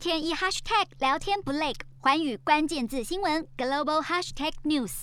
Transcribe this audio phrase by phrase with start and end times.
[0.00, 5.02] 天一 hashtag 聊天不累，环宇关键字新闻 global hashtag news。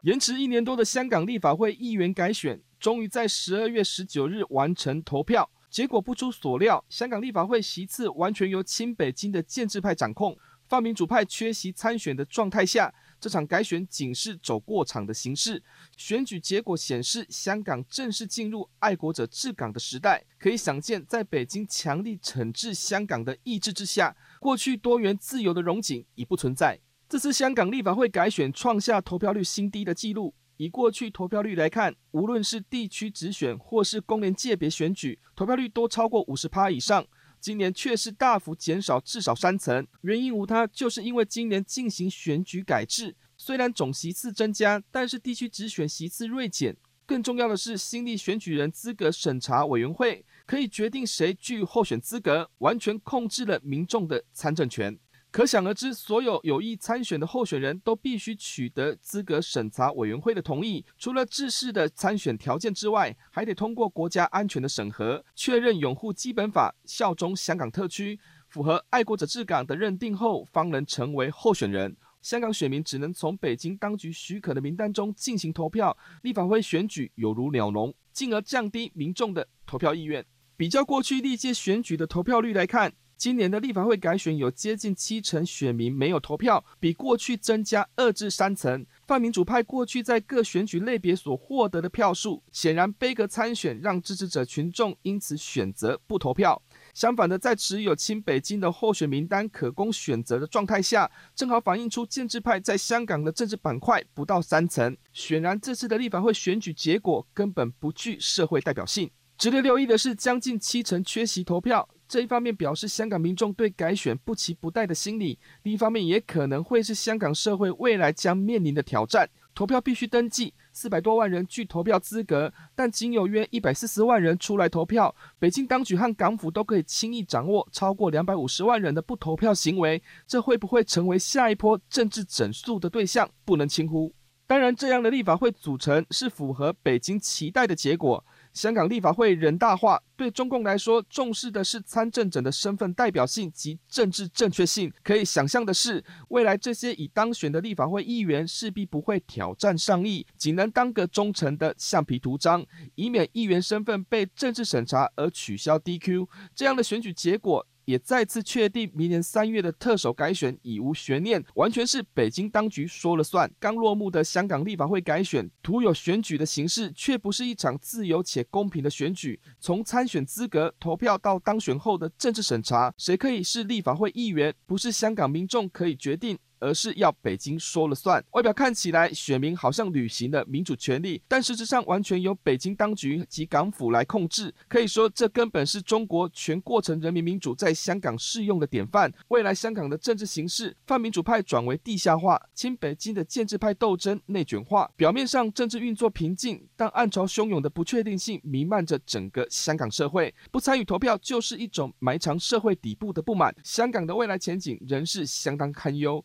[0.00, 5.48] 延迟一年多的香港立法会议员改选，终于在十二月十九日完成投票。
[5.70, 10.36] 结果不出所料，香港立法会席次完全由亲北京的建制派掌控。
[10.68, 12.92] 泛民主派缺席参选的状态下，
[13.22, 15.62] 这场改选仅是走过场的形式。
[15.96, 20.24] 选举结果显示，香港正式进入爱国者治港的时代。
[20.40, 26.80] 可以想见，在北京强力惩治香港的意志之下，过去多元自由的荣景已不存在。
[27.08, 30.34] 这次香港立法会改选创下投票率新低的纪录。
[30.56, 37.06] 以过去投票率来看，无论是地区直选或是公联界别选举，投票率都超过五十趴以上。
[37.42, 46.76] 今年却是大幅减少至少三层，原因无他，就是因为今年进行选举改制，虽然总席次增加，但是地区直选席次锐减。
[47.04, 54.96] 更重要的是，新立选举人资格审查委员会可以决定谁具候选资格，完全控制了民众的参政权。
[55.32, 60.84] 可想而知，所有有意参选的候选人都必须取得资格审查委员会的同意。
[60.98, 71.96] 除了制式的参选条件之外，还得通过国家安全的审核，确认拥护基本法、效忠香港特区、符合爱国者治港的认定后，方能成为候选人。
[72.20, 80.26] 香港选民只能从北京当局许可的名单中进行投票，立法会选举有如鸟笼，进而降低民众的投票意愿。
[80.58, 82.92] 比较过去历届选举的投票率来看。
[83.22, 88.84] 今年的立法会改选有接近七成选民没有投票，比过去增加二至三成。
[89.06, 96.60] 泛民主派过去在各选举类别所获得的票数，显然杯葛参选，让支持者群众因此选择不投票。
[96.94, 104.96] 相反的，在持有亲北京的候选名单可供选择的状态下，正好反映出建制派在香港的政治板块不到三成。
[105.12, 109.08] 显然，这次的立法会选举结果根本不具社会代表性。
[109.38, 111.88] 值得留意的是，将近七成缺席投票。
[112.12, 119.30] 这一方面表示香港民众对改选不期不待的心理，另一方面也可能会是香港社会未来将面临的挑战。
[119.54, 125.16] 投票必须登记，四百多万人具投票资格，但仅有约一百四十万人出来投票。
[125.38, 134.12] 北京当局和港府都可以轻易掌握超过两百五十万人的不投票行为，这会不会成为下一波政治整肃的对象，不能轻忽。
[134.46, 138.22] 当然，这样的立法会组成是符合北京期待的结果。
[138.52, 144.92] 香港立法会人大化对中共来说，重视的是参政者的身份代表性及政治正确性。
[145.02, 152.64] 可以想象的是，未来这些已当选的立法会议员势必不会挑战上议，仅能当个忠诚的橡皮图章，
[152.94, 156.28] 以免议员身份被政治审查而取消 DQ。
[156.54, 157.66] 这样的选举结果。
[157.84, 163.50] 也再次确定，明年三月的特首改选已无悬念，完全是北京当局说了算。
[163.58, 169.40] 刚落幕的香港立法会改选，徒有选举的形式，却不是一场自由且公平的选举。
[169.58, 176.38] 从参选资格、投票到当选后的政治审查，谁可以是立法会议员，不是香港民众可以决定。
[176.62, 178.24] 而是要北京说了算。
[178.30, 184.54] 外表看起来，选民好像履行了民主权利，但实质上完全由北京当局及港府来控制。
[184.68, 189.12] 可以说，这根本是中国全过程人民民主在香港适用的典范。
[189.28, 194.88] 未来香港的政治形势，泛民主派转为地下化，亲北京的建制派斗争内卷化。
[194.96, 200.32] 表面上政治运作平静，但暗潮汹涌的不确定性弥漫着整个香港社会。
[200.52, 203.52] 不参与投票就是一种埋藏社会底部的不满。
[203.64, 206.24] 香港的未来前景仍是相当堪忧。